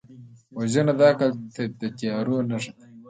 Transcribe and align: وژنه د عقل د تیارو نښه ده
وژنه 0.57 0.93
د 0.99 1.01
عقل 1.09 1.31
د 1.81 1.83
تیارو 1.97 2.37
نښه 2.49 2.71
ده 2.77 2.85